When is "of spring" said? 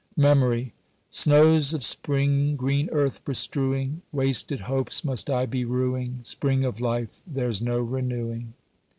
1.75-2.55